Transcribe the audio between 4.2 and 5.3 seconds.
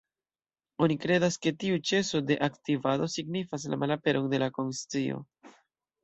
de la konscio.